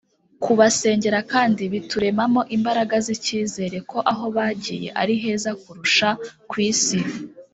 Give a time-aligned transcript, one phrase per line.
[0.43, 6.07] Kubasengera kandi bituremamo imbaraga z’icyizere ko aho bagiye ari heza kurusha
[6.49, 6.99] ku isi